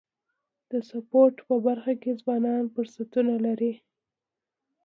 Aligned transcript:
د 0.69 0.71
سپورټ 0.89 1.35
په 1.47 1.55
برخه 1.67 1.93
کي 2.01 2.11
ځوانان 2.21 2.63
فرصتونه 2.73 3.33
لري. 3.45 3.73